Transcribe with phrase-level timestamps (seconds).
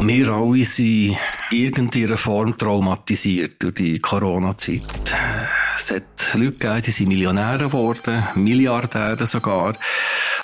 [0.00, 1.16] Wir alle sind
[1.50, 5.14] in irgendeiner Form traumatisiert durch die Corona-Zeit.
[5.76, 9.76] Es hat Leute gegeben, die sind Millionäre geworden, Milliardäre sogar.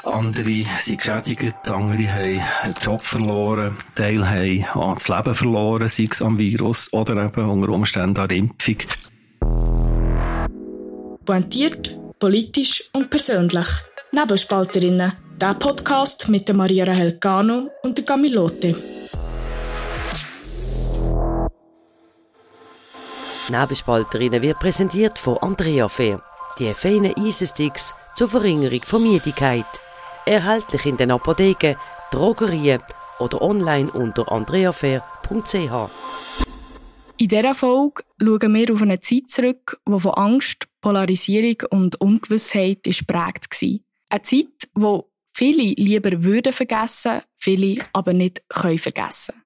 [0.05, 6.09] Andere sind geschädigt, andere haben einen Job verloren, Teil haben auch das Leben verloren, sei
[6.11, 8.77] es am Virus oder eben unter Umständen an der Impfung.
[11.25, 13.67] Pointiert, politisch und persönlich.
[14.13, 15.13] Nebelspalterinnen.
[15.41, 18.05] Der Podcast mit Maria Rahel Cano und der
[23.49, 26.23] Nebelspalterinnen wird präsentiert von Andrea Fair.
[26.59, 29.67] Die feinen Eisensticks zur Verringerung von Müdigkeit.
[30.27, 31.77] Erhältlich in den Apotheken,
[32.13, 32.81] Drogerien
[33.19, 35.91] oder online unter andreafair.ch.
[37.17, 42.85] In dieser Folge schauen wir auf eine Zeit zurück, die von Angst, Polarisierung und Ungewissheit
[42.85, 43.79] geprägt war.
[44.09, 49.43] Eine Zeit, wo viele lieber würden vergessen, viele aber nicht können vergessen.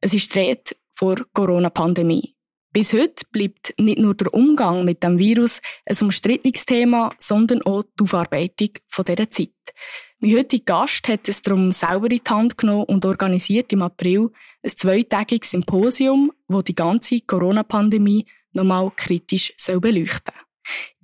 [0.00, 2.31] Es ist die vor Corona-Pandemie.
[2.72, 7.82] Bis heute bleibt nicht nur der Umgang mit dem Virus ein umstrittenes Thema, sondern auch
[7.82, 9.50] die Aufarbeitung dieser Zeit.
[10.20, 14.30] Mein heutiger Gast hat es darum selber in die Hand genommen und organisiert im April
[14.62, 20.34] ein zweitägiges Symposium, wo die ganze Corona-Pandemie nochmal kritisch soll beleuchten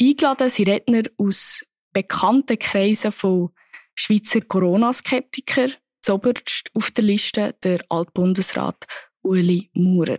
[0.01, 3.51] Eingeladen sind Redner aus bekannten Kreisen von
[3.95, 8.87] Schweizer Corona-Skeptiker, zoberst auf der Liste der Altbundesrat
[9.23, 10.19] Uli Maurer.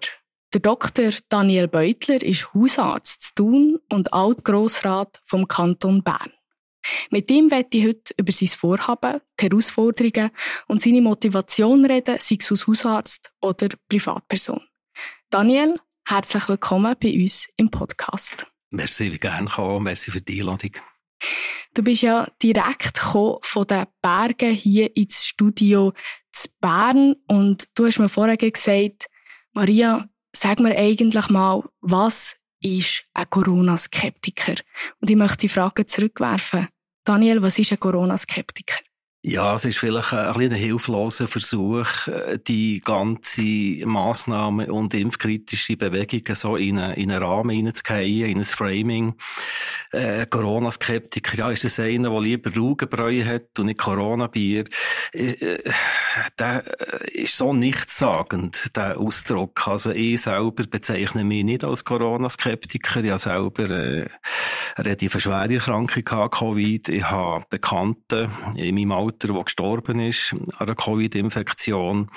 [0.51, 1.11] Der Dr.
[1.29, 6.33] Daniel Beutler ist Hausarzt zu Thun und Altgrossrat vom Kanton Bern.
[7.11, 10.31] Mit ihm werde ich heute über sein Vorhaben, die Herausforderungen
[10.65, 14.59] und seine Motivation reden, sei es als Hausarzt oder Privatperson.
[15.29, 18.47] Daniel, herzlich willkommen bei uns im Podcast.
[18.71, 19.83] Merci, wie gerne kommen.
[19.83, 20.71] Merci für die Einladung.
[21.75, 25.93] Du bist ja direkt von den Bergen hier ins Studio
[26.31, 29.05] zu Bern und du hast mir vorher gesagt,
[29.53, 30.09] Maria,
[30.39, 34.55] sag mir eigentlich mal, was ist ein Corona-Skeptiker?
[35.01, 36.67] Und ich möchte die Frage zurückwerfen.
[37.03, 38.79] Daniel, was ist ein Corona-Skeptiker?
[39.21, 45.75] Ja, es ist vielleicht ein, ein, ein hilfloser Versuch, äh, die ganze Massnahmen und impfkritische
[45.75, 49.15] Bewegungen so in, eine, in einen Rahmen hineinzugehen, in ein Framing.
[49.91, 54.63] Äh, Corona-Skeptiker, ja, ist das einer, der lieber Rugenbräu hat und nicht Corona-Bier?
[55.11, 55.71] Äh, äh
[56.39, 56.63] der
[57.03, 59.67] äh, ist so nichtssagend, der Ausdruck.
[59.67, 63.03] Also ich selber bezeichne mich nicht als Corona-Skeptiker.
[63.03, 64.09] Ich habe selber eine
[64.77, 66.87] relativ schwere gehabt, Covid.
[66.87, 72.09] Ich habe Bekannte in meinem Alter Alter, der gestorben ist an einer Covid-Infektion.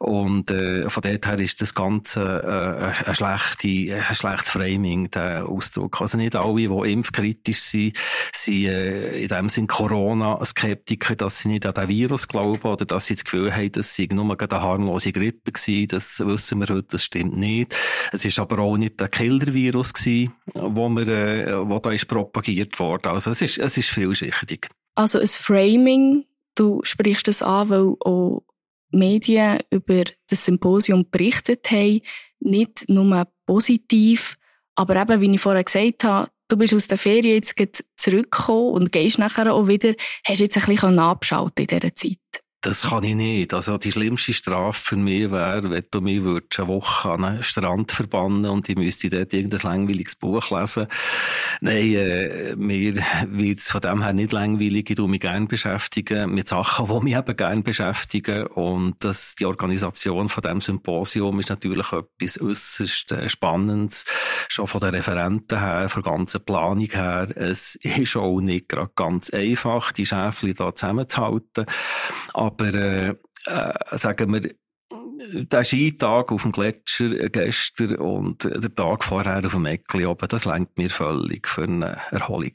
[0.00, 6.00] Und äh, von dort her ist das Ganze äh, ein, schlechte, schlechtes Framing, der Ausdruck.
[6.00, 7.96] Also nicht alle, die impfkritisch sind,
[8.32, 13.06] sind äh, in dem Sinn Corona-Skeptiker, dass sie nicht an den Virus glauben oder dass
[13.06, 15.88] sie das Gefühl haben, dass sie nur eine harmlose Grippe gewesen.
[15.88, 17.74] Das wissen wir heute, das stimmt nicht.
[18.12, 22.78] Es ist aber auch nicht der Killer-Virus gewesen, wo, wir, äh, wo da ist propagiert
[22.80, 23.08] worden.
[23.08, 24.68] Also es ist, es ist vielschichtig.
[24.94, 26.24] Also ein Framing,
[26.54, 28.42] du sprichst das an, weil auch
[28.90, 32.00] Medien über das Symposium berichtet haben,
[32.40, 34.36] nicht nur positiv,
[34.76, 38.92] aber eben, wie ich vorher gesagt habe, du bist aus der Ferien jetzt zurückgekommen und
[38.92, 39.94] gehst nachher auch wieder,
[40.24, 42.43] hast jetzt ein bisschen abschalten in dieser Zeit.
[42.64, 43.52] Das kann ich nicht.
[43.52, 47.42] Also die schlimmste Strafe für mich wäre, wenn du mich würdest eine Woche an einen
[47.42, 50.86] Strand verbannen und ich müsste dort irgendein langweiliges Buch lesen.
[51.60, 52.94] Nein, äh, mir
[53.26, 54.88] wird es von dem her nicht langweilig.
[54.88, 58.46] Ich mich gerne beschäftigen mit Sachen, die mich eben gerne beschäftigen.
[58.46, 64.06] Und das, die Organisation von dem Symposium ist natürlich etwas äußerst äh, Spannendes.
[64.48, 67.28] Schon von den Referenten her, von der ganzen Planung her.
[67.36, 71.66] Es ist auch nicht gerade ganz einfach, die Schäfchen da zusammenzuhalten.
[72.32, 73.14] Aber aber äh,
[73.46, 74.54] äh, sagen wir,
[75.32, 80.44] der Skitag auf dem Gletscher gestern und der Tag vorher auf dem Eckli oben, das
[80.44, 82.52] lenkt mir völlig für eine Erholung.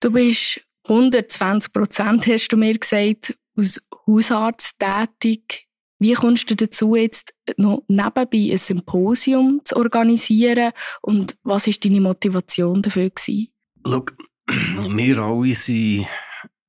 [0.00, 5.68] Du bist 120 Prozent, hast du mir gesagt, als Hausarzt tätig.
[5.98, 12.00] Wie kommst du dazu, jetzt noch nebenbei ein Symposium zu organisieren und was war deine
[12.00, 13.10] Motivation dafür?
[13.10, 13.48] Gewesen?
[13.86, 14.04] Schau,
[14.96, 16.06] wir alle sind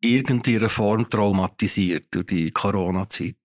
[0.03, 3.35] irgendeiner Form traumatisiert durch die Corona-Zeit.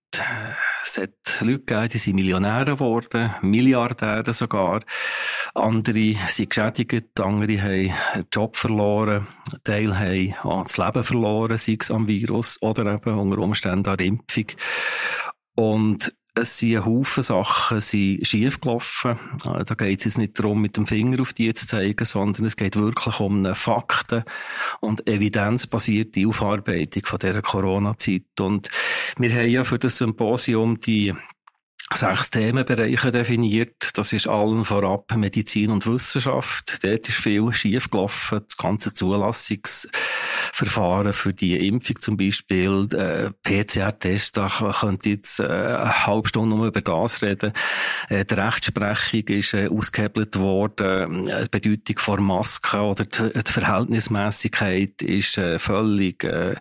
[0.83, 4.83] Es hat Leute gegeben, die sind Millionäre geworden, Milliardäre sogar.
[5.55, 9.27] Andere sind geschädigt, andere haben einen Job verloren,
[9.65, 13.99] Teil haben auch das Leben verloren, sei es am Virus oder eben unter Umständen an
[13.99, 14.47] Impfung.
[15.55, 19.19] Und es sind Haufen Sachen sind schief gelaufen.
[19.45, 22.47] Ah, da geht es jetzt nicht darum, mit dem Finger auf die zu zeigen, sondern
[22.47, 24.25] es geht wirklich um eine Fakten-
[24.81, 28.41] und evidenzbasierte Aufarbeitung von dieser Corona-Zeit.
[28.41, 28.71] Und
[29.19, 31.15] wir haben ja für das Symposium die
[31.93, 33.91] sechs Themenbereiche definiert.
[33.95, 36.85] Das ist allen vorab Medizin und Wissenschaft.
[36.85, 38.41] Dort ist viel schiefgelaufen.
[38.47, 38.93] Das ganze
[40.59, 44.49] Zulassungsverfahren für die Impfung zum Beispiel, äh, PCR-Test, da
[44.81, 47.53] könnte jetzt äh, eine halbe Stunde nur über das reden.
[48.09, 51.29] Äh, die Rechtsprechung ist äh, ausgehebelt worden.
[51.29, 56.57] Äh, die Bedeutung von Masken oder die, die Verhältnismäßigkeit ist äh, völlig äh,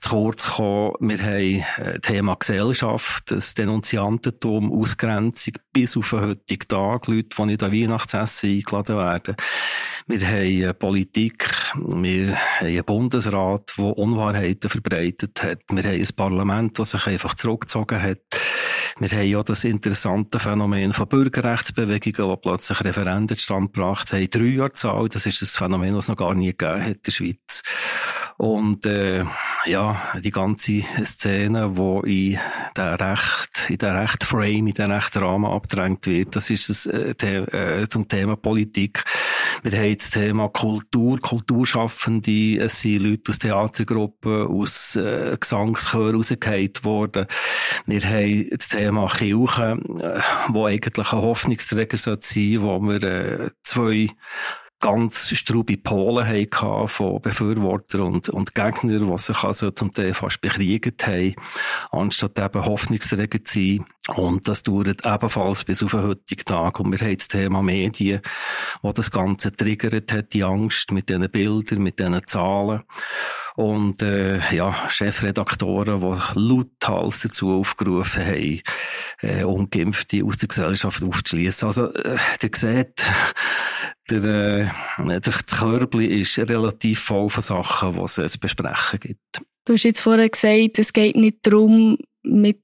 [0.00, 0.94] zu kurz gekommen.
[1.00, 7.06] Wir haben äh, Thema Gesellschaft, das Denunziantentum um Ausgrenzung bis auf den heutigen Tag.
[7.06, 9.36] Leute, die nicht an Weihnachtsessen eingeladen werden.
[10.06, 12.84] Wir haben eine Politik, wir haben einen
[13.36, 15.58] Bundesrat, der Unwahrheiten verbreitet hat.
[15.70, 18.18] Wir haben ein Parlament, das sich einfach zurückgezogen hat.
[18.98, 24.30] Wir haben ja das interessante Phänomen von Bürgerrechtsbewegungen, die plötzlich Referenden stand gebracht haben.
[24.30, 27.02] Drei Jahre Zahl, das ist ein Phänomen, das es noch gar nie gegeben hat in
[27.04, 27.62] der Schweiz.
[28.38, 29.24] Und äh,
[29.64, 32.38] ja, die ganze Szene, wo in
[32.76, 37.88] der Recht, in der Recht-Frame, in der Recht-Rahmen abgedrängt wird, das ist es äh, äh,
[37.88, 39.04] zum Thema Politik.
[39.62, 46.72] Wir haben das Thema Kultur, Kulturschaffende, es sind Leute aus Theatergruppen, aus äh, Gesangschören rausgefallen
[46.82, 47.26] worden.
[47.86, 53.50] Wir haben das Thema Kirche, äh, wo eigentlich ein Hoffnungsträger sein sollte, wo wir äh,
[53.62, 54.08] zwei
[54.80, 60.40] ganz strube Polen hatten von Befürwortern und, und Gegnern, die sich also zum Teil fast
[60.40, 61.34] bekriegt haben,
[61.90, 63.86] anstatt eben Hoffnungsträger zu sein.
[64.14, 66.78] Und das dauert ebenfalls bis auf den heutigen Tag.
[66.78, 68.20] Und wir haben das Thema Medien,
[68.82, 72.82] wo das Ganze triggert hat, die Angst mit diesen Bildern, mit diesen Zahlen.
[73.56, 78.60] Und äh, ja, Chefredaktoren, die lauthals dazu aufgerufen haben,
[79.22, 81.66] äh, Ungeimpfte aus der Gesellschaft aufzuschließen.
[81.66, 83.02] Also, äh, ihr seht,
[84.10, 89.42] der, äh, der Körbli ist relativ voll von Sachen, die es zu besprechen gibt.
[89.64, 92.60] Du hast jetzt vorher gesagt, es geht nicht darum, mit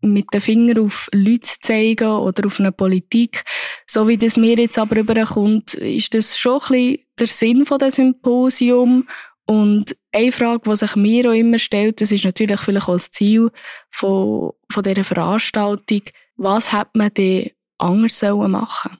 [0.00, 3.44] mit den Finger auf Leute zu zeigen oder auf eine Politik.
[3.86, 7.78] So wie das mir jetzt aber überkommt, ist das schon ein bisschen der Sinn von
[7.78, 9.08] dem Symposium.
[9.44, 13.10] Und eine Frage, die sich mir auch immer stellt, das ist natürlich vielleicht auch das
[13.10, 13.50] Ziel
[13.90, 16.02] von, von dieser Veranstaltung.
[16.36, 18.98] Was hat man denn anders machen sollen?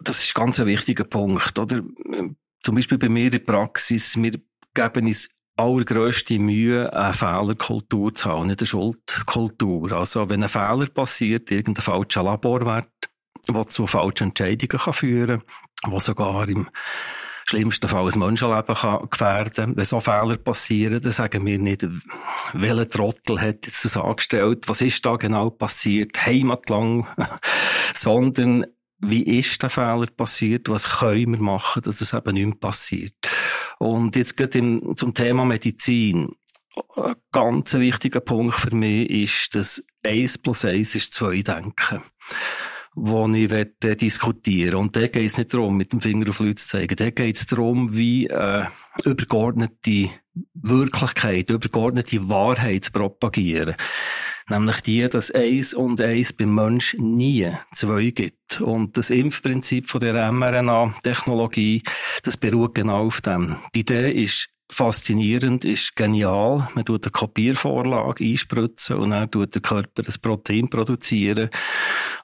[0.00, 1.82] Das ist ganz ein wichtiger Punkt, oder?
[2.62, 4.40] Zum Beispiel bei mir in der Praxis, wir
[4.74, 9.92] geben uns allergrößte Mühe, eine Fehlerkultur zu haben, nicht eine Schuldkultur.
[9.92, 12.92] Also, wenn ein Fehler passiert, irgendein falscher Laborwert,
[13.48, 15.42] der zu falschen Entscheidungen kann führen
[15.82, 16.68] kann, der sogar im
[17.48, 21.86] schlimmsten Fall ein Menschenleben kann gefährden Wenn so Fehler passieren, dann sagen wir nicht,
[22.52, 27.06] welcher Trottel hat jetzt das angestellt, was ist da genau passiert, heimatlang,
[27.94, 28.66] sondern
[29.00, 33.14] wie ist der Fehler passiert, was können wir machen, dass es eben nicht mehr passiert.
[33.78, 36.30] Und jetzt geht im, zum Thema Medizin.
[36.96, 42.02] Ein ganz wichtiger Punkt für mich ist, dass 1 plus 1 ist 2 denken
[43.00, 46.56] wo ich wette, diskutieren Und da geht es nicht darum, mit dem Finger auf Leute
[46.56, 46.96] zu zeigen.
[46.96, 48.64] Da geht es darum, wie äh,
[49.04, 50.10] übergeordnete
[50.54, 53.76] Wirklichkeit, übergeordnete Wahrheit zu propagieren.
[54.48, 58.60] Nämlich die, dass eins und eins beim Mensch nie zwei gibt.
[58.60, 61.82] Und das Impfprinzip von der mRNA-Technologie,
[62.22, 63.56] das beruht genau auf dem.
[63.74, 66.68] Die Idee ist faszinierend, ist genial.
[66.74, 71.48] Man tut eine Kopiervorlage einspritzen und dann tut der Körper das Protein produzieren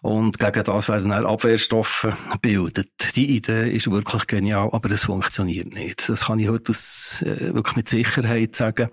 [0.02, 2.08] und gegen das werden dann Abwehrstoffe
[2.42, 3.16] bildet.
[3.16, 6.08] Die Idee ist wirklich genial, aber es funktioniert nicht.
[6.08, 8.90] Das kann ich heute aus, äh, wirklich mit Sicherheit sagen.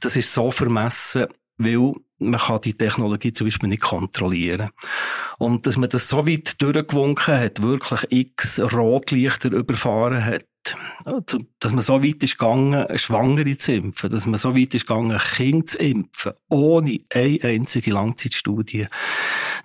[0.00, 1.26] Das ist so vermessen,
[1.58, 4.70] weil man kann die Technologie zum Beispiel nicht kontrollieren.
[5.38, 10.44] Und dass man das so weit durchgewunken hat, wirklich x Rotlichter überfahren hat,
[11.60, 15.18] dass man so weit ist gegangen, Schwangere zu impfen, dass man so weit ist gegangen,
[15.18, 18.86] Kinder zu impfen, ohne eine einzige Langzeitstudie.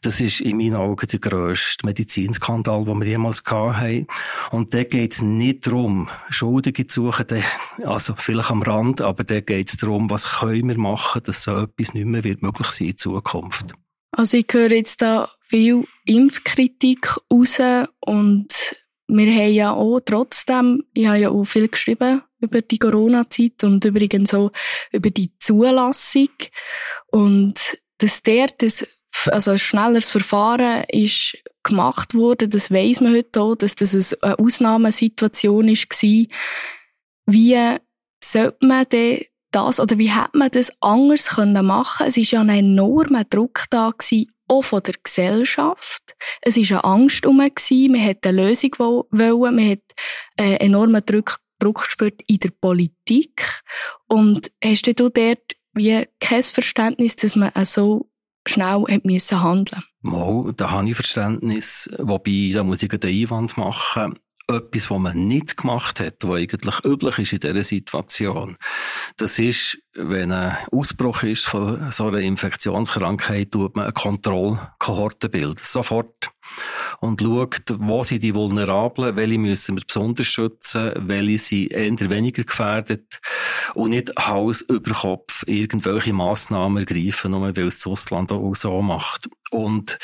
[0.01, 4.07] Das ist in meinen Augen der grösste Medizinskandal, den wir jemals gehabt haben.
[4.51, 7.43] Und da geht es nicht darum, Schuldige zu suchen,
[7.83, 11.57] also vielleicht am Rand, aber da geht es darum, was können wir machen, dass so
[11.57, 13.73] etwas nicht mehr wird möglich sein in Zukunft.
[14.11, 17.59] Also ich höre jetzt da viel Impfkritik raus
[18.01, 18.75] und
[19.17, 23.83] wir haben ja auch trotzdem, ich habe ja auch viel geschrieben über die Corona-Zeit und
[23.85, 24.51] übrigens auch
[24.91, 26.29] über die Zulassung
[27.07, 33.41] und dass der das, also ein schnelleres Verfahren ist gemacht worden, das weiß man heute
[33.41, 36.27] auch, dass das eine Ausnahmesituation war.
[37.27, 37.77] Wie
[38.23, 42.07] sollte man denn das, oder wie hätte man das anders können machen?
[42.07, 43.91] Es ist ja ein enormer Druck da
[44.51, 46.15] auch von der Gesellschaft.
[46.41, 49.79] Es war eine Angst herum, man wollte eine Lösung wollen, man hat
[50.37, 53.61] einen enormen Druck, Druck gespürt in der Politik.
[54.07, 58.09] Und hast du dort wie kein Verständnis, dass man so
[58.45, 59.83] schnell hat müssen handeln?
[60.01, 65.27] Mal, da habe ich Verständnis, wobei, da muss ich den Einwand machen, etwas, was man
[65.27, 68.57] nicht gemacht hat, was eigentlich üblich ist in dieser Situation.
[69.17, 75.61] Das ist, wenn ein Ausbruch ist von so einer Infektionskrankheit, tut man eine Kontrollkohorte bilden.
[75.61, 76.31] Sofort.
[76.99, 82.43] Und schaut, wo sind die Vulnerablen, welche müssen wir besonders schützen, welche sind eher weniger
[82.43, 83.19] gefährdet
[83.73, 88.81] und nicht Hals über Kopf irgendwelche Massnahmen ergreifen, nur weil es das Ausland auch so
[88.81, 89.27] macht.
[89.51, 89.99] Und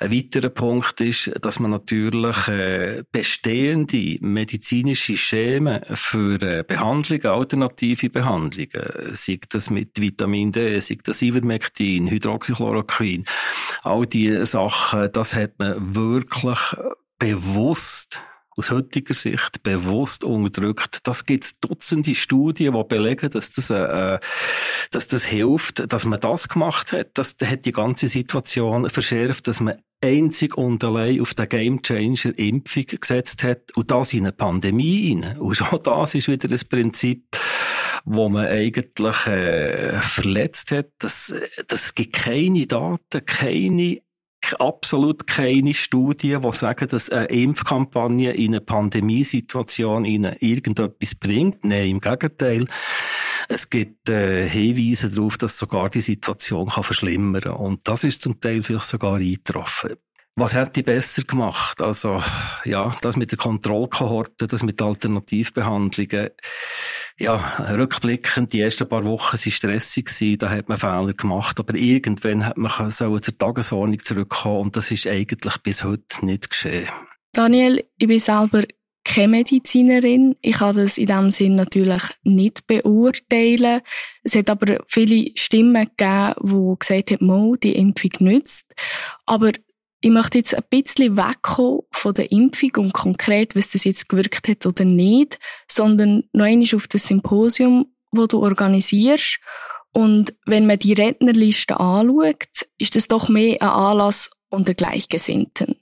[0.00, 8.08] ein weiterer Punkt ist, dass man natürlich äh, bestehende medizinische Schemen für äh, Behandlungen, alternative
[8.08, 13.26] Behandlungen, sei das mit Vitamin D, sei das Ivermectin, Hydroxychloroquin,
[13.82, 16.58] all diese Sachen, das hat man wirklich
[17.18, 18.20] bewusst
[18.56, 21.00] aus heutiger Sicht bewusst unterdrückt.
[21.06, 24.18] Das gibt es Dutzende Studien, die belegen, dass das, äh,
[24.90, 27.10] dass das hilft, dass man das gemacht hat.
[27.14, 32.86] Das hat die ganze Situation verschärft, dass man einzig und allein auf den Gamechanger Impfung
[32.86, 35.38] gesetzt hat und das in eine Pandemie rein.
[35.38, 37.36] Und schon das ist wieder das Prinzip,
[38.04, 40.88] wo man eigentlich äh, verletzt hat.
[40.98, 41.34] Das,
[41.66, 44.00] das gibt keine Daten, keine
[44.54, 51.64] absolut keine Studien, die sagen, dass eine Impfkampagne in eine Pandemiesituation ihnen irgendetwas bringt.
[51.64, 52.66] Nein, im Gegenteil.
[53.48, 57.56] Es gibt äh, Hinweise darauf, dass sogar die Situation kann verschlimmern kann.
[57.56, 59.96] Und das ist zum Teil vielleicht sogar eingetroffen.
[60.38, 61.80] Was hätte ich besser gemacht?
[61.80, 62.22] Also,
[62.66, 66.28] ja, das mit der Kontrollkohorte, das mit Alternativbehandlungen.
[67.18, 67.36] Ja,
[67.70, 72.44] rückblickend, die ersten paar Wochen waren stressig gewesen, da hat man Fehler gemacht, aber irgendwann
[72.44, 76.90] hat man so zur Tagesordnung zurückkommen und das ist eigentlich bis heute nicht geschehen.
[77.32, 78.64] Daniel, ich bin selber
[79.04, 80.36] keine Medizinerin.
[80.42, 83.80] Ich kann das in diesem Sinn natürlich nicht beurteilen.
[84.22, 88.74] Es hat aber viele Stimmen gegeben, die gesagt haben, die Impfung nützt.
[89.24, 89.52] Aber
[90.00, 94.48] ich möchte jetzt ein bisschen wegkommen von der Impfung und konkret, was das jetzt gewirkt
[94.48, 95.38] hat oder nicht,
[95.68, 99.38] sondern noch einmal auf das Symposium, wo du organisierst.
[99.92, 105.76] Und wenn man die Rednerliste anschaut, ist das doch mehr ein Anlass unter Gleichgesinnten.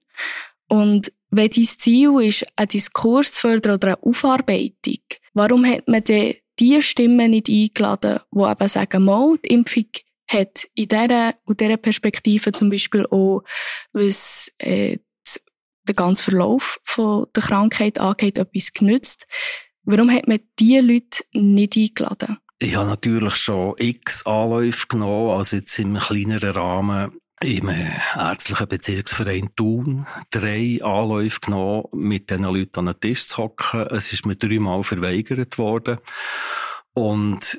[0.69, 5.03] Und wenn dein Ziel ist, einen Diskurs zu fördern oder eine Aufarbeitung,
[5.33, 9.87] warum hat man denn die Stimmen nicht eingeladen, die eben sagen, die Impfung
[10.27, 13.43] hat in dieser, in dieser Perspektive zum Beispiel auch,
[13.93, 14.99] was äh,
[15.87, 19.27] den ganzen Verlauf von der Krankheit angeht, etwas genützt.
[19.83, 22.39] Warum hat man diese Leute nicht eingeladen?
[22.59, 27.13] Ich habe natürlich schon x Anläufe genommen, also jetzt im kleineren Rahmen
[27.43, 33.87] im ärztlichen Bezirksverein Thun drei Anläufe genommen, mit diesen Leuten an den Tisch zu hocken.
[33.89, 35.99] Es ist mir dreimal verweigert worden.
[36.95, 37.59] Und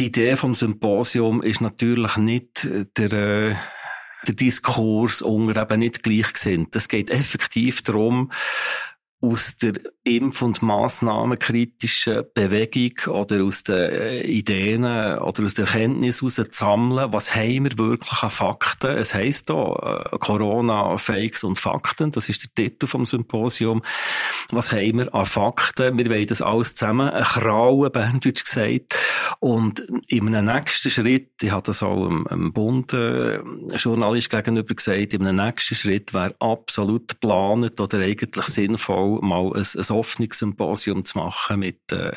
[0.00, 2.66] die Idee vom Symposium ist natürlich nicht
[2.96, 3.54] der, äh,
[4.26, 6.74] der Diskurs unter eben nicht gleichgesinnt.
[6.74, 8.32] Es geht effektiv darum,
[9.20, 16.22] aus der Impf- und Massnahmenkritischen Bewegung oder aus den äh, Ideen oder aus der Erkenntnis
[16.22, 18.96] heraus zu sammeln, was haben wir wirklich an Fakten.
[18.96, 23.82] Es heisst da äh, Corona, Fakes und Fakten, das ist der Titel vom Symposium.
[24.50, 25.98] Was haben wir an Fakten?
[25.98, 28.98] Wir wollen das alles zusammen, Krauen, Berndeutsch gesagt.
[29.38, 33.40] Und in einem nächsten Schritt, ich habe das auch einem Bund äh,
[33.76, 39.66] Journalist gegenüber gesagt, in einem nächsten Schritt wäre absolut geplant oder eigentlich sinnvoll, mal ein,
[39.76, 42.12] ein Hoffnungssymposium zu machen mit, äh,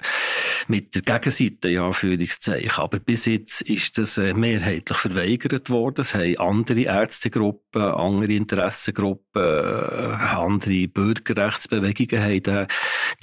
[0.67, 2.83] mit der Gegenseite, ja, Führungszeichen.
[2.83, 6.01] Aber bis jetzt ist das äh, mehrheitlich verweigert worden.
[6.01, 12.67] Es haben andere Ärztegruppen, andere Interessengruppen, äh, andere Bürgerrechtsbewegungen haben den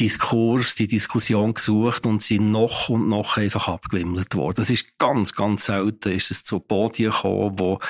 [0.00, 4.56] Diskurs, die Diskussion gesucht und sind noch und noch einfach abgewimmelt worden.
[4.56, 7.80] Das ist ganz, ganz selten ist es zu Podien gekommen, wo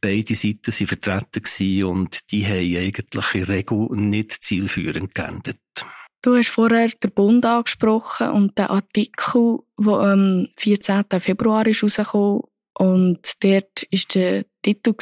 [0.00, 5.58] beide Seiten sind vertreten waren und die haben eigentlich in der Regel nicht zielführend geendet.
[6.22, 11.04] Du hast vorher den Bund angesprochen und den Artikel, der am 14.
[11.18, 12.42] Februar ist rausgekommen
[12.78, 14.94] und dort war der Titel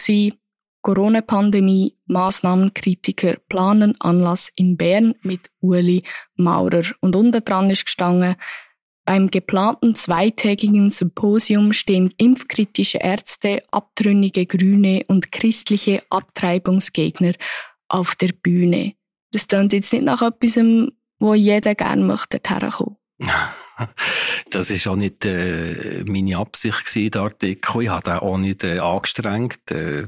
[0.82, 6.04] Corona-Pandemie, Massnahmenkritiker planen Anlass in Bern mit Uli
[6.36, 6.84] Maurer.
[7.00, 8.36] Und unten dran ist gestanden,
[9.04, 17.34] beim geplanten zweitägigen Symposium stehen impfkritische Ärzte, abtrünnige Grüne und christliche Abtreibungsgegner
[17.88, 18.94] auf der Bühne.
[19.32, 20.58] Das klingt jetzt nicht nach etwas,
[21.20, 22.96] wo jeder gerne möchte herkommen.
[24.50, 27.82] Das ist auch nicht äh, meine Absicht gewesen, der Artikel.
[27.82, 29.70] Ich habe auch nicht äh, angestrengt.
[29.70, 30.06] Äh,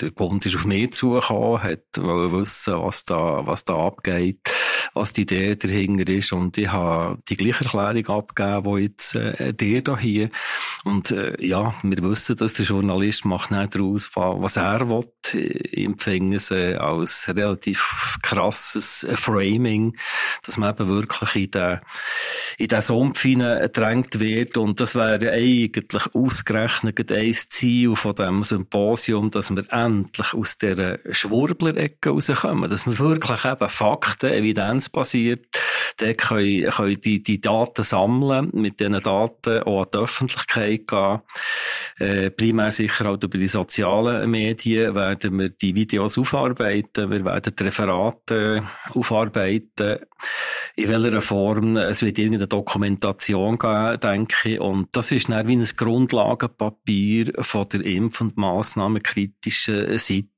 [0.00, 4.40] der Bund ist auf mich zugekommen, hat wissen, was da, was da abgeht,
[4.98, 6.32] was die Idee dahinter ist.
[6.32, 10.30] Und ich habe die gleiche Erklärung abgegeben, die jetzt äh, dir hier.
[10.84, 15.08] Und äh, ja, wir wissen, dass der Journalist macht nicht daraus, was er will.
[15.32, 19.96] Ich empfinde es äh, als relativ krasses Framing,
[20.44, 21.80] dass man eben wirklich in den,
[22.58, 24.56] in den Sumpf gedrängt wird.
[24.56, 30.98] Und das wäre eigentlich ausgerechnet ein Ziel von dem Symposium, dass wir endlich aus dieser
[31.10, 32.68] Schwurbler-Ecke rauskommen.
[32.68, 34.32] Dass wir wirklich eben Fakten,
[34.88, 35.46] evidenzbasiert,
[35.98, 41.20] dann können, können die, die Daten sammeln, mit diesen Daten auch an die Öffentlichkeit gehen.
[41.98, 47.54] Äh, primär sicher auch über die sozialen Medien werden wir die Videos aufarbeiten, wir werden
[47.58, 48.62] die Referate
[48.94, 49.98] aufarbeiten,
[50.76, 55.56] in welcher Form, es wird irgendeine Dokumentation geben, denke ich, und das ist dann wie
[55.56, 60.37] ein Grundlagenpapier von der Impf- und Massnahmenkritischen Seite,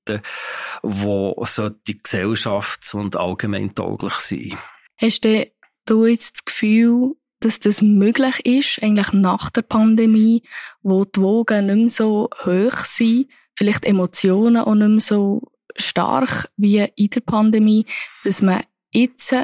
[0.83, 1.45] wo
[1.87, 4.59] die gesellschafts- und allgemeintauglich sein.
[4.97, 10.43] Hast du jetzt das Gefühl, dass das möglich ist, eigentlich nach der Pandemie,
[10.83, 15.43] wo die Wogen nicht mehr so hoch sind, vielleicht Emotionen auch nicht mehr so
[15.77, 17.87] stark wie in der Pandemie,
[18.25, 19.35] dass man jetzt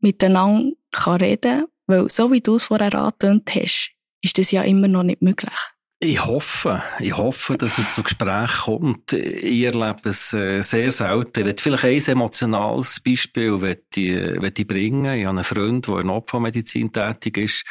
[0.00, 3.90] miteinander reden kann, weil so wie du es vorher angetönt hast,
[4.20, 5.58] ist das ja immer noch nicht möglich.
[6.04, 9.12] Ich hoffe, ich hoffe, dass es zu Gesprächen kommt.
[9.12, 11.46] Ich erlebe es äh, sehr selten.
[11.46, 15.14] Ich vielleicht ein emotionales Beispiel ich, ich bringen.
[15.14, 17.64] Ich habe einen Freund, der in Opfermedizin tätig ist.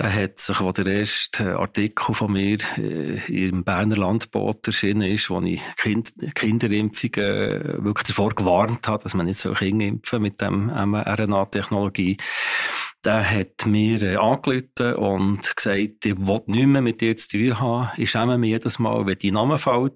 [0.00, 5.30] Der hat sich, wo der erste Artikel von mir äh, im Berner Landbot erschienen ist,
[5.30, 10.40] wo ich kind, Kinderimpfungen wirklich davor gewarnt habe, dass man nicht so Kinder impfen mit
[10.40, 12.16] dem mRNA-Technologie
[13.04, 17.60] der hat mir äh, angerufen und gesagt, ich will nicht mehr mit dir zu tun
[17.60, 17.90] haben.
[17.96, 19.92] Ich schäme mich jedes Mal, wenn dein Name fällt.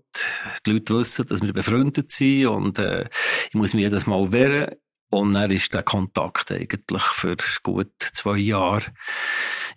[0.66, 3.08] Die Leute wissen, dass wir befreundet sind und äh,
[3.48, 4.74] ich muss mich jedes Mal wehren.
[5.10, 8.92] Und dann ist der Kontakt eigentlich für gut zwei Jahre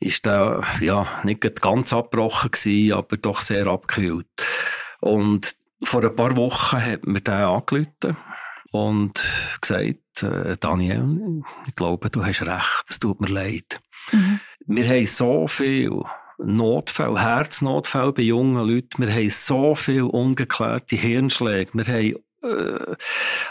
[0.01, 4.27] ist der, ja, nicht ganz abgebrochen gewesen, aber doch sehr abgekühlt.
[5.00, 8.17] Und vor ein paar Wochen hat mir der angerufen
[8.71, 9.23] und
[9.61, 10.00] gesagt,
[10.60, 13.80] Daniel, ich glaube, du hast recht, es tut mir leid.
[14.12, 14.39] Mhm.
[14.67, 16.04] Wir haben so viel
[16.38, 22.95] Notfälle, Herznotfälle bei jungen Leuten, wir haben so viel ungeklärte Hirnschläge, wir haben äh,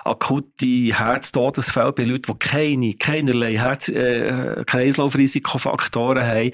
[0.05, 6.51] akute Herztodesfälle bei Leuten, die keine, keinerlei Herz, äh, Kreislaufrisikofaktoren haben.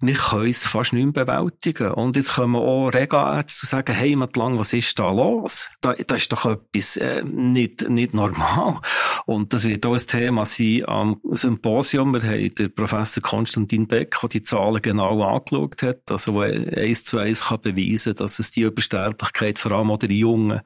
[0.00, 1.92] Wir können es fast nicht mehr bewältigen.
[1.92, 5.68] Und jetzt kommen auch Regaärzte sagen, hey, lang, was ist da los?
[5.80, 8.80] Da, da ist doch etwas äh, nicht, nicht normal.
[9.26, 12.14] Und das wird auch ein Thema sein am Symposium.
[12.14, 17.04] Wir haben den Professor Konstantin Beck, der die Zahlen genau angeschaut hat, also der eins
[17.04, 20.60] zu eins kann beweisen, dass es die Übersterblichkeit vor allem auch der jungen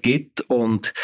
[0.00, 0.42] Gibt.
[0.42, 0.94] Und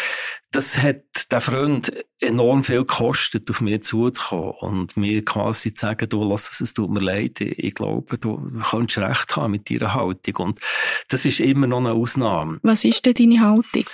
[0.51, 6.09] das hat der Freund enorm viel gekostet, auf mich zuzukommen und mir quasi zu sagen,
[6.09, 9.95] du, lass es, es tut mir leid, ich glaube, du kannst recht haben mit deiner
[9.95, 10.37] Haltung.
[10.37, 10.61] Und
[11.09, 12.59] das ist immer noch eine Ausnahme.
[12.63, 13.85] Was ist denn deine Haltung?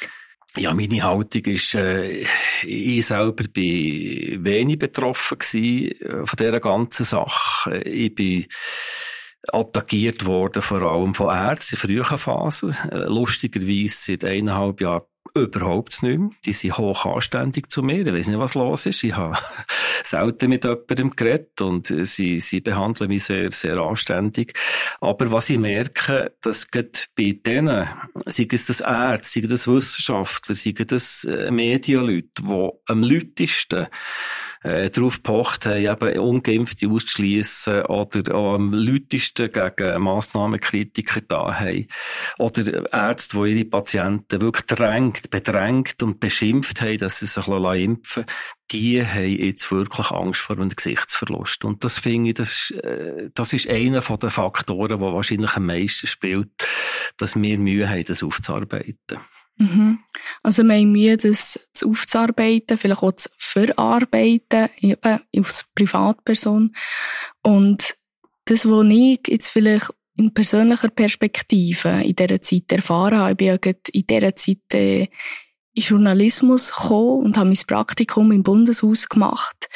[0.57, 2.25] Ja, meine Haltung ist, äh,
[2.63, 7.83] ich selber bin wenig betroffen gewesen äh, von dieser ganzen Sache.
[7.83, 8.47] Ich bin
[9.53, 12.77] attackiert worden, vor allem von Ärzten in frühen Phasen.
[12.91, 15.03] Äh, lustigerweise seit eineinhalb Jahren
[15.35, 16.31] überhaupt nicht mehr.
[16.45, 18.07] Die sind hoch anständig zu mir.
[18.07, 19.03] Ich weiß nicht, was los ist.
[19.03, 19.37] Ich habe
[20.05, 24.55] selten mit jemandem geredet und sie, sie behandeln mich sehr, sehr anständig.
[25.01, 27.89] Aber was ich merke, dass gerade bei denen,
[28.27, 33.89] sei es das Ärzte, sei das Wissenschaftler, sei das äh, Medienleute, die am lautesten
[34.64, 41.87] äh, darauf gepocht haben, eben Ungeimpfte auszuschließen oder am lautesten gegen Massnahmenkritiker da haben.
[42.38, 48.24] Oder Ärzte, die ihre Patienten wirklich drängt, bedrängt und beschimpft haben, dass sie sich impfen
[48.24, 48.24] lassen,
[48.72, 51.64] die haben jetzt wirklich Angst vor einem Gesichtsverlust.
[51.66, 55.66] Und das finde ich, das, äh, das ist einer von den Faktoren, der wahrscheinlich am
[55.66, 56.50] meisten spielt,
[57.18, 59.20] dass wir Mühe haben, das aufzuarbeiten.
[59.57, 60.01] Mhm.
[60.43, 66.75] Also wir haben Mühe, das aufzuarbeiten, vielleicht auch zu verarbeiten, eben als Privatperson.
[67.43, 67.95] Und
[68.47, 73.47] das, was ich jetzt vielleicht in persönlicher Perspektive in dieser Zeit erfahren habe, ich bin
[73.47, 75.09] ja in dieser Zeit äh,
[75.75, 79.69] in Journalismus gekommen und habe mein Praktikum im Bundeshaus gemacht.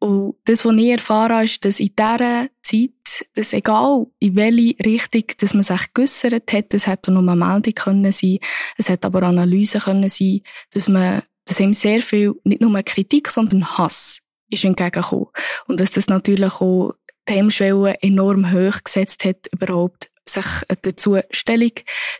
[0.00, 4.76] Und das, was ich erfahren habe, ist, dass in dieser Zeit, dass egal in welche
[4.84, 8.38] Richtung dass man sich geäussert hat, es hätte nur eine Meldung können sein,
[8.76, 10.40] es hätte aber Analyse können sein,
[10.72, 15.28] dass man, dass ihm sehr viel, nicht nur Kritik, sondern Hass ist entgegengekommen.
[15.66, 16.94] Und dass das natürlich auch
[17.28, 20.46] die Hemmschwelle enorm hoch gesetzt hat, überhaupt sich
[20.82, 21.72] dazu Stellung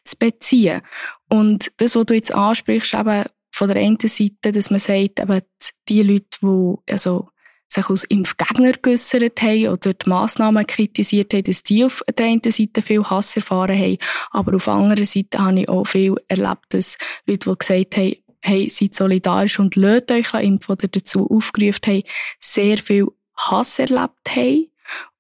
[0.05, 0.83] zu beziehen.
[1.29, 5.41] Und das, was du jetzt ansprichst, eben von der einen Seite, dass man sagt, eben
[5.89, 7.29] die Leute, die also
[7.69, 12.43] sich als Impfgegner geäussert haben oder die Massnahmen kritisiert haben, dass die auf der einen
[12.43, 13.99] Seite viel Hass erfahren haben.
[14.31, 16.97] Aber auf der anderen Seite habe ich auch viel erlebt, dass
[17.27, 22.03] Leute, die gesagt haben, hey, seid solidarisch und lasst euch impfen oder dazu aufgerufen haben,
[22.39, 24.71] sehr viel Hass erlebt haben.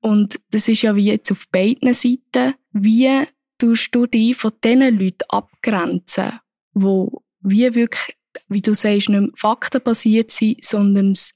[0.01, 2.55] Und das ist ja wie jetzt auf beiden Seiten.
[2.73, 3.23] Wie
[3.59, 6.41] tust du dich von diesen Leuten abgrenzen,
[6.75, 8.17] wo wie wirklich,
[8.49, 11.33] wie du sagst, nicht mehr faktenbasiert sind, sondern es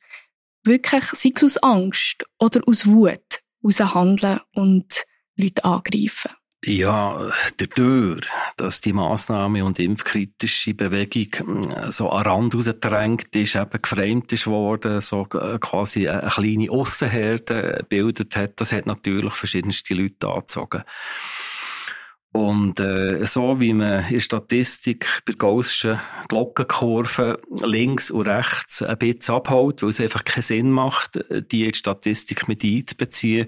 [0.64, 5.04] wirklich, sei es aus Angst oder aus Wut, aus handeln und
[5.36, 6.30] Leute angreifen?
[6.64, 13.80] Ja, dadurch, dass die Massnahme und impfkritische Bewegung äh, so an Rand rausgedrängt ist, eben
[13.80, 19.94] geframed ist worden, so äh, quasi eine kleine Aussenherde gebildet hat, das hat natürlich verschiedenste
[19.94, 20.82] Leute angezogen.
[22.32, 29.36] Und äh, so wie man in Statistik bei Gaußschen Glockenkurven links und rechts ein bisschen
[29.36, 31.18] abholt, weil es einfach keinen Sinn macht,
[31.50, 33.46] die in die Statistik mit einzubeziehen,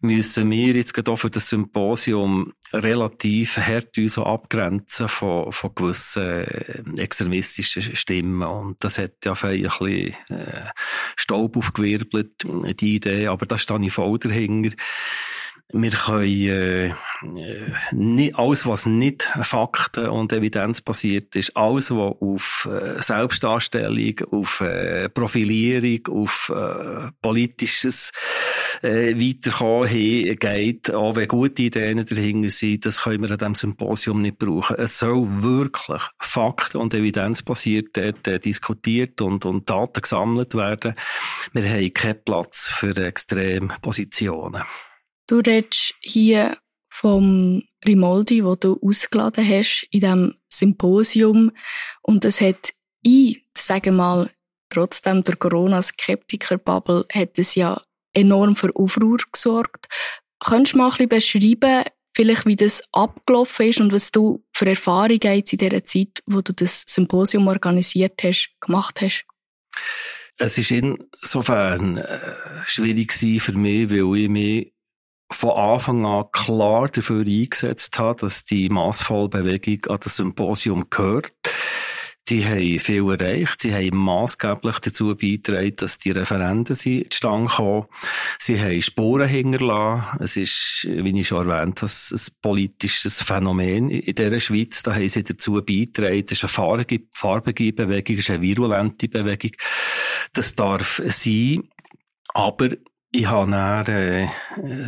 [0.00, 6.22] müssen wir jetzt gerade auch für das Symposium relativ hart uns abgrenzen von, von gewissen
[6.22, 8.42] äh, extremistischen Stimmen.
[8.42, 10.70] Und das hat ja ein bisschen äh,
[11.16, 12.44] Staub aufgewirbelt,
[12.78, 14.76] die Idee, aber da stehe ich voll dahinter
[15.72, 16.94] wir können äh,
[17.92, 24.60] nicht, alles, was nicht Fakten und Evidenz basiert ist, alles, was auf äh, Selbstdarstellung, auf
[24.60, 28.12] äh, Profilierung, auf äh, politisches
[28.82, 34.20] äh, Weiterkommen geht, auch wenn gute Ideen dahinter sind, das können wir an diesem Symposium
[34.20, 34.76] nicht brauchen.
[34.76, 40.94] Es soll wirklich Fakten und Evidenz basiert äh, diskutiert und, und Daten gesammelt werden.
[41.52, 44.62] Wir haben keinen Platz für Extrempositionen.
[45.32, 46.58] Du redest hier
[46.90, 51.52] vom Rimoldi, wo du ausgeladen hast in diesem Symposium.
[52.02, 54.30] Und es hat ich, sage mal,
[54.68, 57.80] trotzdem der Corona-Skeptiker-Bubble, hat es ja
[58.12, 59.86] enorm für Aufruhr gesorgt.
[60.38, 64.66] Könntest du mal ein bisschen beschreiben, vielleicht wie das abgelaufen ist und was du für
[64.66, 69.24] Erfahrungen jetzt in dieser Zeit, wo du das Symposium organisiert hast, gemacht hast?
[70.36, 72.18] Es war insofern äh,
[72.66, 74.72] schwierig für mich, weil ich mich
[75.34, 81.32] von Anfang an klar dafür eingesetzt habe, dass die Massvollbewegung an das Symposium gehört.
[82.28, 83.62] Die haben viel erreicht.
[83.62, 87.86] Sie haben maßgeblich dazu beigetragen, dass die Referenden zustande kommen.
[88.38, 90.18] Sie haben Spuren hinterlassen.
[90.20, 94.84] Es ist, wie ich schon erwähnt habe, ein politisches Phänomen in dieser Schweiz.
[94.84, 96.24] Da haben sie dazu beigetragen.
[96.24, 99.52] Das ist eine farbige Bewegung, das ist eine virulente Bewegung.
[100.32, 101.68] Das darf sein.
[102.34, 102.68] Aber
[103.14, 104.28] ich habe dann, äh,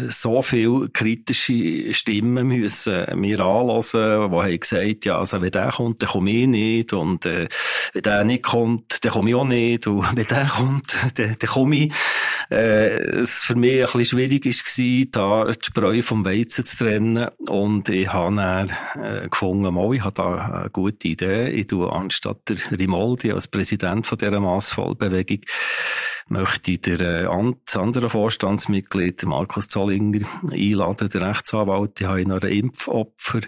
[0.08, 6.02] so viele kritische Stimmen müssen mir anlassen, die haben gesagt, ja, also wenn der kommt,
[6.02, 7.48] dann komme ich nicht und äh,
[7.92, 11.50] wenn der nicht kommt, dann komme ich auch nicht und wenn der kommt, dann, dann
[11.50, 11.94] komme ich.
[12.50, 17.28] Äh, es für mich ein bisschen schwierig war, da die Spreu vom Weizen zu trennen
[17.46, 21.92] und ich habe dann äh, gefunden, mal, ich habe da eine gute Idee, ich tue
[21.92, 25.40] anstatt der Rimoldi als Präsident von dieser Massvollbewegung
[26.28, 27.26] möchte der äh,
[27.78, 32.00] andere Vorstandsmitglied, Markus Zollinger, einladen, der Rechtsanwalt.
[32.00, 33.40] Ich habe ihn noch eine Impfopfer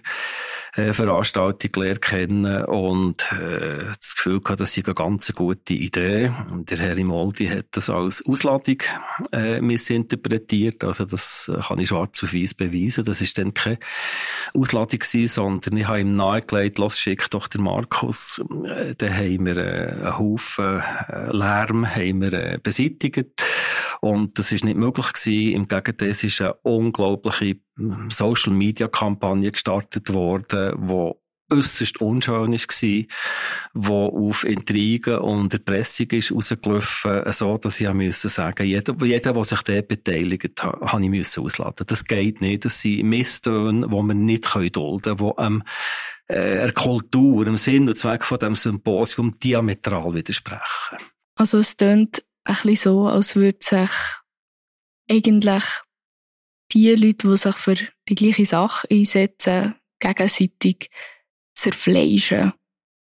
[0.76, 6.32] äh, Veranstaltung gelernt kennen und äh, das Gefühl gehabt, das sei eine ganz gute Idee.
[6.50, 8.78] Und der Herr Imoldi hat das als Ausladung
[9.32, 10.84] äh, missinterpretiert.
[10.84, 13.04] Also das äh, kann ich schwarz auf weiß beweisen.
[13.04, 13.78] Das ist dann keine
[14.54, 18.42] Ausladung gewesen, sondern ich habe ihm nahegelegt, los, schick doch der Markus.
[18.64, 23.42] Äh, dann haben wir äh, einen Haufen äh, Lärm haben wir, äh, beseitigt.
[24.00, 25.52] Und das ist nicht möglich gewesen.
[25.52, 27.56] Im Gegenteil, es ist eine unglaubliche
[28.08, 33.04] Social Media Kampagne gestartet worden, wo äußerst unschön war,
[33.74, 39.44] wo auf Intrigen und Erpressung ist rausgelaufen, so dass ich müssen sagen, jeder, jeder, der
[39.44, 41.86] sich dort beteiligt hat, habe ich müssen ausladen.
[41.86, 42.64] Das geht nicht.
[42.64, 45.62] Das sind Misstöne, die man nicht dulden können, die ähm,
[46.26, 50.98] äh, der Kultur, dem Sinn und Zweck von dem Symposium diametral widersprechen.
[51.36, 53.90] Also es tönt ein bisschen so, als würde sich
[55.10, 55.64] eigentlich
[56.72, 57.76] die Leute, die sich für
[58.08, 60.90] die gleiche Sache einsetzen, gegenseitig
[61.54, 62.52] zerfleischen.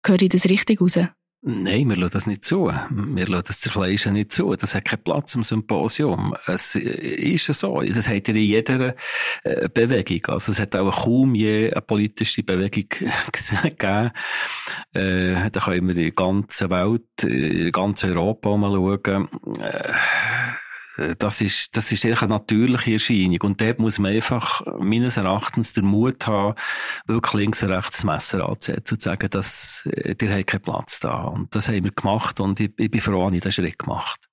[0.05, 0.99] Höre ich das richtig raus?
[1.47, 2.71] Nein, wir lassen das nicht zu.
[2.89, 4.55] Wir lassen das Zerfleischen nicht zu.
[4.55, 6.36] Das hat keinen Platz im Symposium.
[6.47, 7.81] Es ist so.
[7.81, 8.95] Das hat in jeder
[9.43, 10.34] äh, Bewegung.
[10.34, 12.86] Also es hat auch kaum je eine politische Bewegung
[13.31, 14.12] gegeben.
[14.93, 19.29] Äh, da können wir in der ganzen Welt, in ganz Europa mal schauen.
[19.62, 19.93] Äh,
[21.17, 23.41] das ist, das ist eine natürliche Erscheinung.
[23.41, 26.55] Und dort muss man einfach, meines Erachtens, den Mut haben,
[27.05, 30.62] wirklich links und rechts das Messer anzusetzen und zu sagen, dass, äh, dir hat keinen
[30.62, 31.23] Platz da.
[31.23, 34.29] Und das haben wir gemacht und ich, ich bin froh, dass ich den Schritt gemacht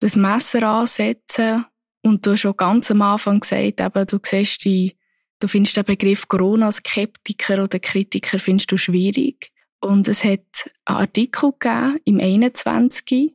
[0.00, 1.64] Das Messer ansetzen
[2.02, 4.96] und du hast schon ganz am Anfang gesagt, eben, du siehst die,
[5.40, 9.52] du findest den Begriff Corona-Skeptiker oder Kritiker findest du schwierig.
[9.80, 13.34] Und es hat einen Artikel gegeben im 21,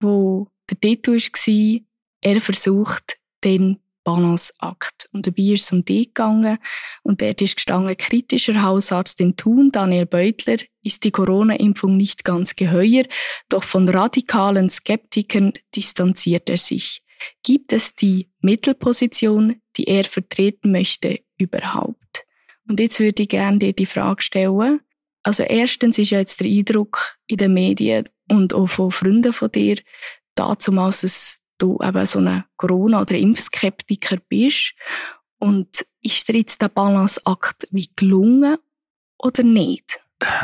[0.00, 1.80] wo der Titel war,
[2.24, 5.08] er versucht den Balanceakt.
[5.12, 6.58] Und dabei ist es um die gegangen
[7.02, 12.56] und dort ist gestanden, kritischer Hausarzt in Thun, Daniel Beutler, ist die Corona-Impfung nicht ganz
[12.56, 13.04] geheuer,
[13.48, 17.02] doch von radikalen Skeptikern distanziert er sich.
[17.42, 22.24] Gibt es die Mittelposition, die er vertreten möchte, überhaupt?
[22.68, 24.80] Und jetzt würde ich gerne dir die Frage stellen.
[25.22, 29.50] Also erstens ist ja jetzt der Eindruck in den Medien und auch von Freunden von
[29.50, 29.78] dir,
[30.34, 34.74] dazumals, dass du eben so ein Corona- oder Impfskeptiker bist.
[35.38, 38.56] Und ist dir jetzt der Balanceakt wie gelungen
[39.18, 40.00] oder nicht?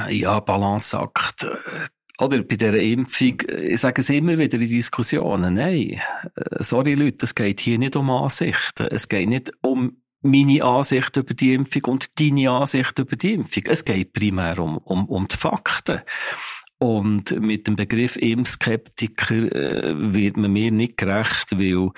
[0.09, 1.45] Ja, Balanceakt.
[1.45, 1.87] Äh,
[2.19, 6.01] oder bei dieser Impfung, ich sage es immer wieder in Diskussionen, nein,
[6.35, 8.89] äh, sorry Leute, es geht hier nicht um Ansichten.
[8.89, 13.63] Es geht nicht um meine Ansicht über die Impfung und deine Ansicht über die Impfung.
[13.67, 16.03] Es geht primär um, um, um die Fakten.
[16.83, 21.91] Und mit dem Begriff Impfskeptiker äh, wird man mir nicht gerecht, weil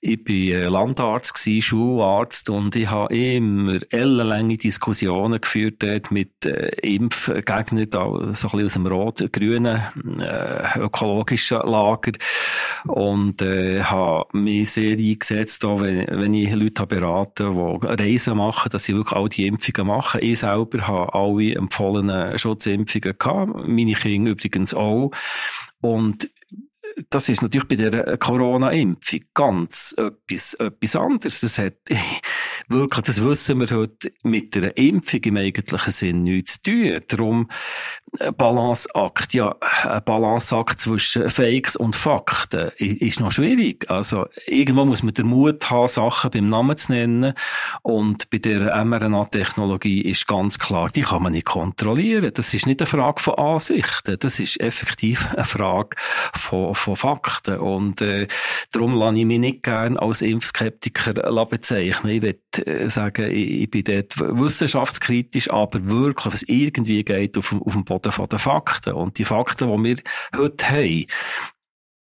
[0.00, 6.44] ich bin äh, Landarzt gsi, Schularzt und ich habe immer ellenlange Diskussionen geführt dort mit
[6.44, 9.82] äh, Impfgegnern, so ein bisschen aus dem rot-grünen
[10.20, 12.12] äh, ökologischen Lager
[12.86, 18.70] und äh, habe mich sehr eingesetzt, da, wenn, wenn ich Leute beraten die Reisen machen,
[18.70, 20.20] dass sie wirklich all die Impfungen machen.
[20.24, 23.68] Ich selber habe alle empfohlenen Schutzimpfungen gehabt.
[23.68, 25.10] Meine Kinder übrigens auch.
[25.80, 26.30] Und
[27.10, 31.40] das ist natürlich bei der Corona-Impfung ganz etwas, etwas anderes.
[31.40, 31.74] Das hat
[32.68, 37.00] wirklich, das wissen wir heute, mit der Impfung im eigentlichen Sinn nichts zu tun.
[37.08, 37.50] Darum,
[38.20, 43.90] ein Balanceakt, ja, ein Balanceakt zwischen Fakes und Fakten ist noch schwierig.
[43.90, 47.34] Also, irgendwo muss man den Mut haben, Sachen beim Namen zu nennen.
[47.82, 52.32] Und bei der mRNA-Technologie ist ganz klar, die kann man nicht kontrollieren.
[52.34, 54.16] Das ist nicht eine Frage von Ansichten.
[54.18, 55.96] Das ist effektiv eine Frage
[56.34, 57.58] von, von Fakten.
[57.58, 58.26] Und, äh,
[58.72, 62.12] darum lasse ich mich nicht gerne als Impfskeptiker bezeichnen.
[62.12, 62.38] Ich will äh,
[62.86, 68.12] sagen, ich, ich bin dort wissenschaftskritisch, aber wirklich, was irgendwie geht auf, auf dem Boden
[68.12, 68.94] von den Fakten.
[68.94, 69.96] Und die Fakten, die wir
[70.36, 71.06] heute haben,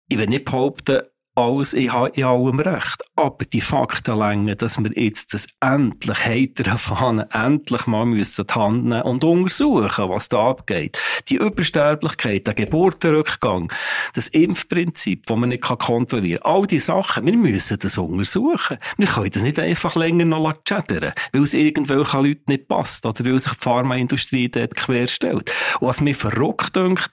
[0.09, 1.03] ich will nicht behaupten,
[1.37, 3.03] alles in, in allem recht.
[3.15, 8.55] Aber die Fakten länger, dass wir jetzt das endlich heiter Fahnen endlich mal müssen die
[8.55, 10.99] Hand nehmen und untersuchen, was da abgeht.
[11.29, 13.73] Die Übersterblichkeit, der Geburtenrückgang,
[14.15, 16.53] das Impfprinzip, das man nicht kontrollieren kann.
[16.53, 18.79] All die Sachen, wir müssen das untersuchen.
[18.97, 23.25] Wir können das nicht einfach länger noch chattern, weil es irgendwelchen Leuten nicht passt oder
[23.25, 25.53] weil sich die Pharmaindustrie dort querstellt.
[25.81, 27.11] Und was mir verrückt dünkt,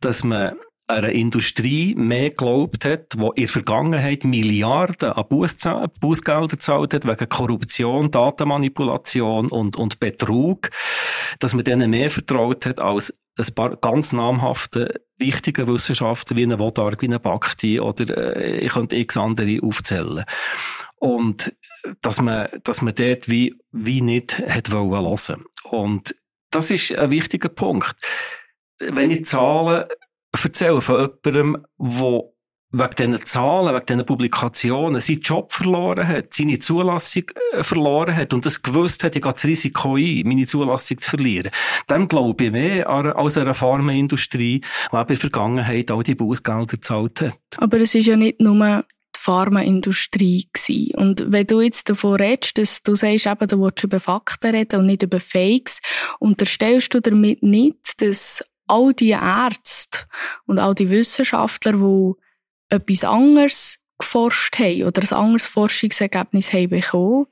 [0.00, 0.56] dass man
[0.90, 7.28] einer Industrie mehr geglaubt hat, die in der Vergangenheit Milliarden an Bußgelder gezahlt hat wegen
[7.28, 10.70] Korruption, Datenmanipulation und, und Betrug,
[11.38, 16.58] dass man denen mehr vertraut hat als ein paar ganz namhafte, wichtige Wissenschaftler wie eine
[16.58, 20.24] Wodarg, wie eine Bakti oder äh, ich könnte x andere aufzählen.
[20.96, 21.54] Und
[22.02, 25.44] dass man, dass man dort wie, wie nicht hat wollen hören.
[25.64, 26.14] Und
[26.50, 27.94] das ist ein wichtiger Punkt.
[28.78, 29.84] Wenn ich Zahlen
[30.32, 32.22] erzählen von jemandem, der
[32.72, 38.32] wegen diesen Zahlen, wegen diesen Publikationen seinen Job verloren hat, seine Zulassung äh, verloren hat
[38.32, 41.50] und das gewusst hat, ich gehe das Risiko ein, meine Zulassung zu verlieren.
[41.90, 47.20] Dem glaube ich mehr als einer Pharmaindustrie, die in der Vergangenheit all die Bußgelder gezahlt
[47.22, 47.40] hat.
[47.56, 50.94] Aber es ist ja nicht nur die Pharmaindustrie gewesen.
[50.94, 54.80] Und wenn du jetzt davon redest, dass du sagst, eben, du willst über Fakten reden
[54.80, 55.80] und nicht über Fakes,
[56.20, 60.06] unterstellst du damit nicht, dass all die Ärzte
[60.46, 62.12] und all die Wissenschaftler, die
[62.68, 67.26] etwas anderes geforscht haben oder ein anderes Forschungsergebnis haben bekommen,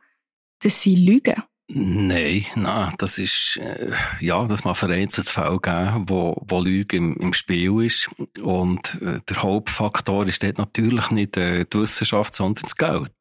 [0.61, 1.43] dass sie lügen.
[1.71, 7.15] Nein, nein, das ist, äh, ja, das mag vereinzelt Fälle geben, wo, wo Lüge im,
[7.19, 8.09] im Spiel ist.
[8.43, 13.13] Und äh, der Hauptfaktor ist dort natürlich nicht äh, die Wissenschaft, sondern das Geld.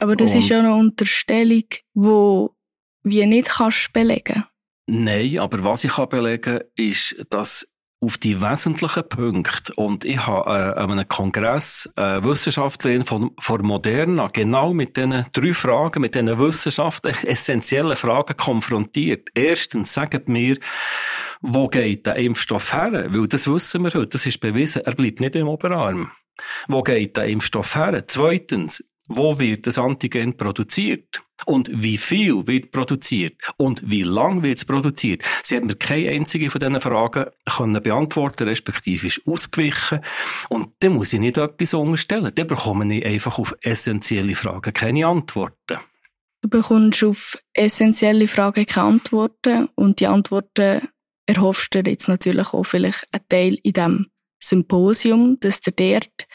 [0.00, 2.46] Aber das Und, ist ja eine Unterstellung, die
[3.04, 4.44] wie nicht kannst belegen
[4.86, 7.66] Nein, aber was ich kann belegen ist, dass
[8.00, 9.72] auf die wesentlichen Punkte.
[9.74, 15.24] Und ich habe äh, an einem Kongress eine Wissenschaftlerin von, von Moderna genau mit diesen
[15.32, 19.30] drei Fragen, mit diesen wissenschaftlich essentiellen Fragen konfrontiert.
[19.34, 20.58] Erstens, sagt mir,
[21.40, 23.06] wo geht der Impfstoff her?
[23.10, 26.10] Weil das wissen wir heute, das ist bewiesen, er bleibt nicht im Oberarm.
[26.68, 28.04] Wo geht der Impfstoff her?
[28.06, 31.22] Zweitens, wo wird das Antigen produziert?
[31.44, 33.34] Und wie viel wird produziert?
[33.56, 35.22] Und wie lang wird es produziert?
[35.42, 40.00] Sie hat mir keine einzige von diesen Fragen können beantworten, respektive ist ausgewichen.
[40.48, 42.32] Und dann muss ich nicht etwas unterstellen.
[42.34, 45.78] Dann bekomme ich einfach auf essentielle Fragen keine Antworten.
[46.42, 50.88] Du bekommst auf essentielle Fragen keine Antworten und die Antworten
[51.26, 54.06] erhoffst du jetzt natürlich auch vielleicht einen Teil in diesem
[54.38, 56.26] Symposium, dass du dort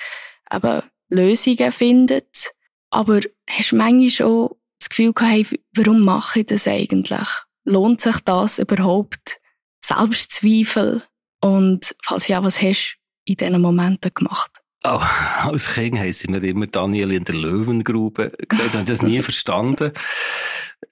[0.51, 2.51] eben Lösungen findet.
[2.91, 7.27] Aber hast du manchmal auch das Gefühl gehabt, warum mache ich das eigentlich?
[7.63, 9.39] Lohnt sich das überhaupt?
[9.84, 11.04] Selbstzweifel?
[11.41, 14.61] Und falls ja, was hast du in diesen Momenten gemacht?
[14.84, 15.00] Oh,
[15.44, 19.91] als Kind sie mir immer Daniel in der Löwengrube gesagt, ich habe das nie verstanden.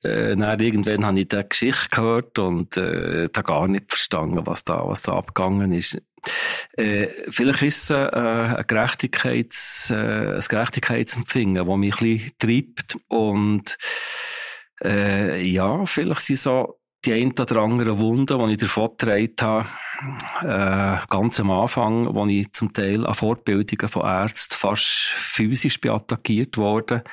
[0.04, 4.64] Äh, dann irgendwann habe ich diese Geschichte gehört und äh, da gar nicht verstanden, was
[4.64, 6.00] da, was da abgegangen ist.
[6.78, 12.98] Äh, vielleicht ist es äh, ein, Gerechtigkeits, äh, ein Gerechtigkeitsempfinden, das mich ein bisschen treibt
[13.08, 13.76] und
[14.84, 19.68] äh, ja, vielleicht sind so die ein oder anderen Wunden, die ich davon getragen habe,
[20.42, 26.58] äh, ganz am Anfang, wo ich zum Teil an Fortbildungen von Ärzten fast physisch attackiert
[26.58, 27.04] worden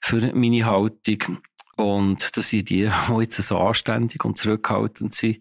[0.00, 1.38] für meine Haltung.
[1.76, 5.38] Und das sind die, die jetzt so anständig und zurückhaltend sind.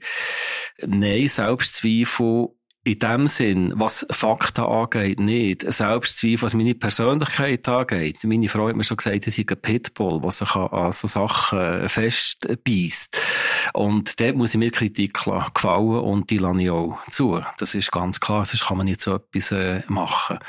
[0.85, 2.49] Nein, Selbstzweifel
[2.87, 5.69] in dem Sinn, was Fakten angeht, nicht.
[5.71, 8.23] Selbstzweifel, was meine Persönlichkeit angeht.
[8.23, 11.89] Meine Frau hat mir schon gesagt, ich sei ein Pitbull, der sich an so Sachen
[11.89, 13.21] festbeißt.
[13.73, 17.41] Und dort muss ich mir Kritik gefallen und die lasse ich auch zu.
[17.57, 20.39] Das ist ganz klar, sonst kann man nicht so etwas äh, machen.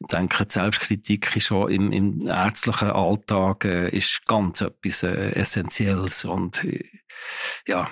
[0.00, 6.26] Ich denke, Selbstkritik ist schon im, im ärztlichen Alltag äh, ist ganz etwas äh, Essentielles
[6.26, 6.84] und äh,
[7.66, 7.88] ja,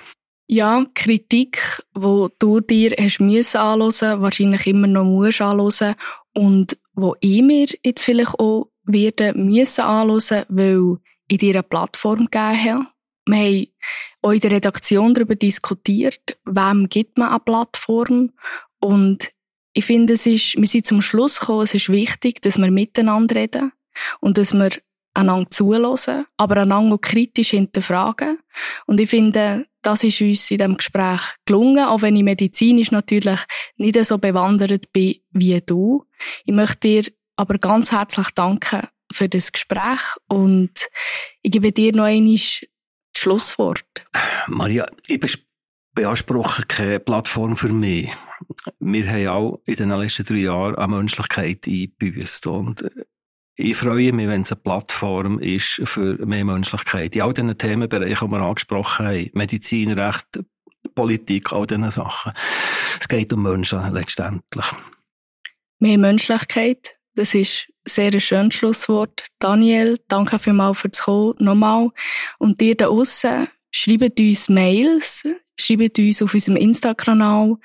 [0.46, 5.96] ja, Kritik, wo du dir hast müssen anhören, wahrscheinlich immer noch musst anhören
[6.34, 12.28] und wo ich mir jetzt vielleicht auch werden müssen anhören, weil ich dir eine Plattform
[12.30, 12.86] gegeben habe.
[13.28, 13.66] Wir haben
[14.22, 18.32] auch in der Redaktion darüber diskutiert, wem gibt man eine Plattform
[18.78, 19.30] und
[19.72, 23.34] ich finde, es ist, wir sind zum Schluss gekommen, es ist wichtig, dass wir miteinander
[23.34, 23.72] reden
[24.20, 24.70] und dass wir
[25.16, 28.38] einander zulassen, aber einander auch kritisch hinterfragen.
[28.86, 33.40] Und ich finde, das ist uns in diesem Gespräch gelungen, auch wenn ich medizinisch natürlich
[33.76, 36.04] nicht so bewandert bin wie du.
[36.44, 37.04] Ich möchte dir
[37.36, 40.88] aber ganz herzlich danken für das Gespräch und
[41.42, 42.66] ich gebe dir noch einmal das
[43.16, 43.84] Schlusswort.
[44.48, 45.46] Maria, ich
[45.94, 48.10] beanspruche keine Plattform für mich.
[48.80, 52.84] Wir haben auch in den letzten drei Jahren an Menschlichkeit eingebüßt und
[53.56, 57.16] ich freue mich, wenn es eine Plattform ist für mehr Menschlichkeit.
[57.16, 60.26] In all diesen Themenbereichen, die wir angesprochen haben, Medizin, Recht,
[60.94, 62.32] Politik, all diesen Sachen.
[63.00, 64.66] Es geht um Menschen letztendlich.
[65.78, 69.26] Mehr Menschlichkeit, das ist ein sehr schönes Schlusswort.
[69.38, 71.90] Daniel, danke vielmals fürs Kommen, nochmal.
[72.38, 75.22] Und dir da aussen, schreibt uns Mails,
[75.58, 77.56] schreibt uns auf unserem Insta-Kanal,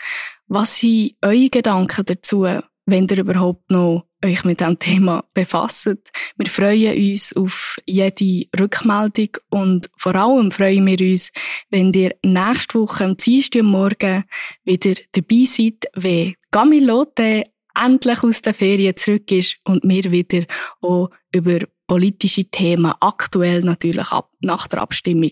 [0.48, 2.46] was sind eure Gedanken dazu,
[2.86, 6.12] wenn ihr überhaupt noch euch mit diesem Thema befasst.
[6.38, 11.32] Wir freuen uns auf jede Rückmeldung und vor allem freuen wir uns,
[11.70, 14.26] wenn ihr nächste Woche am Dienstagmorgen
[14.64, 20.46] wieder dabei seid, wenn Gamilote endlich aus der Ferien zurück ist und wir wieder
[20.82, 25.32] auch über politische Themen, aktuell natürlich ab, nach der Abstimmung,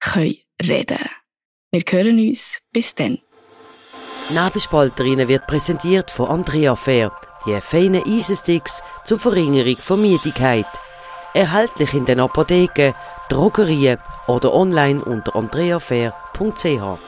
[0.00, 0.98] können reden.
[1.70, 2.60] Wir hören uns.
[2.72, 3.18] Bis dann.
[4.30, 7.12] Nebelspalterinnen wird präsentiert von Andrea Fair,
[7.46, 10.66] die feinen Eisensticks zur Verringerung von Müdigkeit.
[11.34, 12.94] Erhältlich in den Apotheken,
[13.28, 16.98] Drogerien oder online unter andreafair.ch.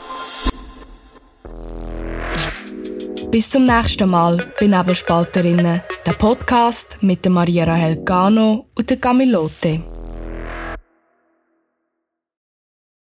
[3.31, 9.94] Bis zum nächsten Mal bei Nebelspalterinnen, der Podcast mit Maria Rahel Gano und der Camilote.